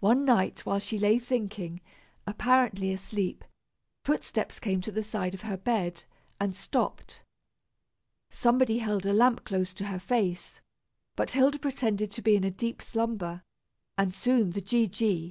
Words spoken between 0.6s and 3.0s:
while she lay thinking, apparently